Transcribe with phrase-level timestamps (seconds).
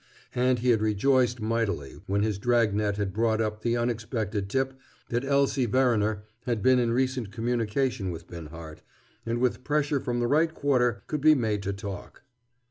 [0.33, 4.73] And he had rejoiced mightily when his dragnet had brought up the unexpected tip
[5.09, 8.81] that Elsie Verriner had been in recent communication with Binhart,
[9.27, 12.23] and with pressure from the right quarter could be made to talk.